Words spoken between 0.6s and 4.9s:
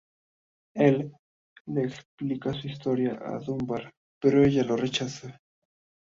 Él le explica su historia a Dunbar, pero ella lo